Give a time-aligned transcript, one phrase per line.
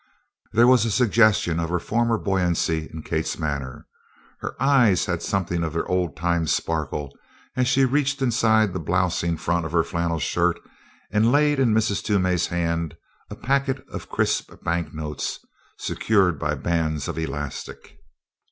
[0.53, 3.85] There was a suggestion of her former buoyancy in Kate's manner.
[4.39, 7.15] Her eyes had something of their old time sparkle
[7.55, 10.59] as she reached inside the blousing front of her flannel shirt
[11.11, 12.01] and laid in Mrs.
[12.03, 12.95] Toomey's hand
[13.29, 15.37] a packet of crisp banknotes
[15.77, 17.99] secured by bands of elastic.